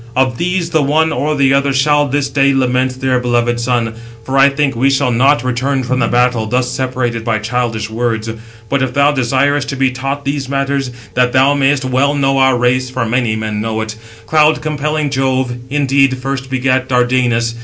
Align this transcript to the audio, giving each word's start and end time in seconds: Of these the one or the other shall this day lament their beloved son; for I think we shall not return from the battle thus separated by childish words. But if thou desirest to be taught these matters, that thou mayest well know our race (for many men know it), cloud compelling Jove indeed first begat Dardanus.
Of 0.15 0.39
these 0.39 0.71
the 0.71 0.81
one 0.81 1.11
or 1.13 1.35
the 1.35 1.53
other 1.53 1.71
shall 1.73 2.07
this 2.07 2.27
day 2.27 2.55
lament 2.55 3.01
their 3.01 3.19
beloved 3.19 3.59
son; 3.59 3.93
for 4.23 4.35
I 4.35 4.49
think 4.49 4.75
we 4.75 4.89
shall 4.89 5.11
not 5.11 5.43
return 5.43 5.83
from 5.83 5.99
the 5.99 6.07
battle 6.07 6.47
thus 6.47 6.71
separated 6.71 7.23
by 7.23 7.37
childish 7.37 7.87
words. 7.87 8.27
But 8.67 8.81
if 8.81 8.95
thou 8.95 9.11
desirest 9.11 9.69
to 9.69 9.75
be 9.75 9.91
taught 9.91 10.25
these 10.25 10.49
matters, 10.49 10.89
that 11.13 11.33
thou 11.33 11.53
mayest 11.53 11.85
well 11.85 12.15
know 12.15 12.39
our 12.39 12.57
race 12.57 12.89
(for 12.89 13.05
many 13.05 13.35
men 13.35 13.61
know 13.61 13.79
it), 13.81 13.95
cloud 14.25 14.59
compelling 14.59 15.11
Jove 15.11 15.55
indeed 15.69 16.17
first 16.17 16.49
begat 16.49 16.87
Dardanus. 16.89 17.53